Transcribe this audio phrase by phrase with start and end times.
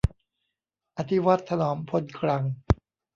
[0.97, 2.43] อธิวัตร ถนอมพลกรัง